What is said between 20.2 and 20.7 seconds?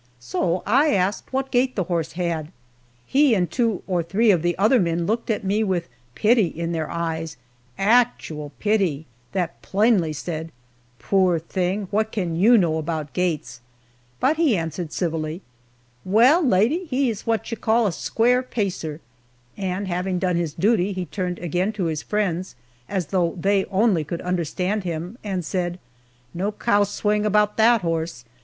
his